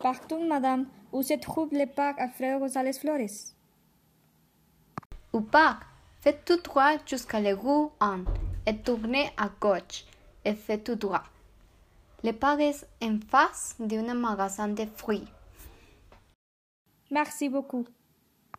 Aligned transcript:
Partout, 0.00 0.42
madame, 0.42 0.86
où 1.12 1.22
se 1.22 1.34
trouve 1.34 1.68
le 1.72 1.84
parc 1.84 2.18
à 2.18 2.24
Alfredo 2.24 2.58
González 2.58 2.94
Flores. 2.94 3.52
Au 5.34 5.42
parc, 5.42 5.82
faites 6.20 6.44
tout 6.46 6.60
droit 6.62 6.96
jusqu'à 7.06 7.38
la 7.38 7.54
rue 7.54 7.88
1 8.00 8.24
et 8.66 8.78
tournez 8.78 9.30
à 9.36 9.50
gauche 9.60 10.06
et 10.44 10.54
faites 10.54 10.84
tout 10.84 10.94
droit. 10.94 11.24
Le 12.24 12.32
parc 12.32 12.60
est 12.60 12.86
en 13.02 13.18
face 13.28 13.76
d'un 13.78 14.14
magasin 14.14 14.68
de 14.68 14.86
fruits. 14.96 15.28
Merci 17.10 17.50
beaucoup. 17.50 17.86